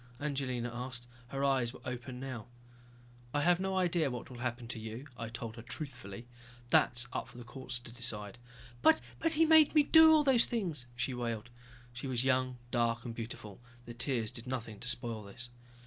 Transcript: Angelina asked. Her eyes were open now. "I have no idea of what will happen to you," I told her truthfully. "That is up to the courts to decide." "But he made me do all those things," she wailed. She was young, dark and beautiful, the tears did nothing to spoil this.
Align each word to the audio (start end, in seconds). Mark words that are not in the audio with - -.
Angelina 0.19 0.71
asked. 0.73 1.05
Her 1.27 1.43
eyes 1.43 1.73
were 1.73 1.79
open 1.85 2.19
now. 2.19 2.47
"I 3.35 3.41
have 3.43 3.59
no 3.59 3.77
idea 3.77 4.07
of 4.07 4.13
what 4.13 4.31
will 4.31 4.39
happen 4.39 4.67
to 4.69 4.79
you," 4.79 5.05
I 5.15 5.29
told 5.29 5.57
her 5.57 5.61
truthfully. 5.61 6.25
"That 6.69 6.97
is 6.97 7.07
up 7.13 7.29
to 7.29 7.37
the 7.37 7.43
courts 7.43 7.79
to 7.81 7.91
decide." 7.91 8.39
"But 8.81 8.99
he 9.33 9.45
made 9.45 9.75
me 9.75 9.83
do 9.83 10.11
all 10.11 10.23
those 10.23 10.47
things," 10.47 10.87
she 10.95 11.13
wailed. 11.13 11.51
She 11.93 12.07
was 12.07 12.23
young, 12.23 12.57
dark 12.71 13.05
and 13.05 13.13
beautiful, 13.13 13.61
the 13.85 13.93
tears 13.93 14.31
did 14.31 14.47
nothing 14.47 14.79
to 14.79 14.87
spoil 14.87 15.21
this. 15.21 15.49